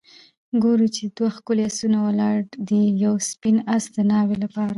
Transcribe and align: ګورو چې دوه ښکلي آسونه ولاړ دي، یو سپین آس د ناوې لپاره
ګورو 0.63 0.87
چې 0.95 1.03
دوه 1.15 1.29
ښکلي 1.35 1.63
آسونه 1.69 1.97
ولاړ 2.07 2.37
دي، 2.67 2.81
یو 3.03 3.13
سپین 3.29 3.57
آس 3.73 3.83
د 3.95 3.97
ناوې 4.11 4.37
لپاره 4.43 4.69